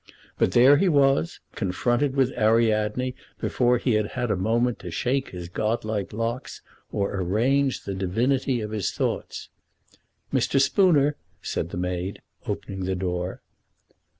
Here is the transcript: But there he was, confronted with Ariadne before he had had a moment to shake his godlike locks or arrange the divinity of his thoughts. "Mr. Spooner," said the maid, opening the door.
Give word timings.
But 0.39 0.53
there 0.53 0.77
he 0.77 0.89
was, 0.89 1.41
confronted 1.53 2.15
with 2.15 2.31
Ariadne 2.31 3.13
before 3.39 3.77
he 3.77 3.93
had 3.93 4.07
had 4.17 4.31
a 4.31 4.35
moment 4.35 4.79
to 4.79 4.89
shake 4.89 5.29
his 5.29 5.47
godlike 5.47 6.11
locks 6.11 6.63
or 6.91 7.15
arrange 7.21 7.83
the 7.83 7.93
divinity 7.93 8.61
of 8.61 8.71
his 8.71 8.91
thoughts. 8.91 9.49
"Mr. 10.33 10.59
Spooner," 10.59 11.17
said 11.43 11.69
the 11.69 11.77
maid, 11.77 12.19
opening 12.47 12.85
the 12.85 12.95
door. 12.95 13.43